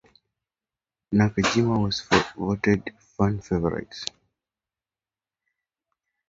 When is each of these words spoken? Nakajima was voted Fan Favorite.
Nakajima 1.13 1.77
was 1.79 2.01
voted 2.35 2.81
Fan 2.97 3.39
Favorite. 3.39 4.03